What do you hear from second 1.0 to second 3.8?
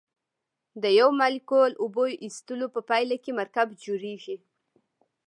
مالیکول اوبو ایستلو په پایله کې مرکب